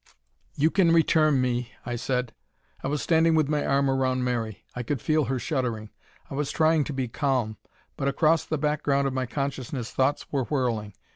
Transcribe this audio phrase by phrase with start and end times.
[0.55, 2.33] "You can return me," I said.
[2.83, 4.65] I was standing with my arm around Mary.
[4.75, 5.91] I could feel her shuddering.
[6.27, 7.57] I was trying to be calm,
[7.97, 10.95] but across the background of my consciousness thoughts were whirling.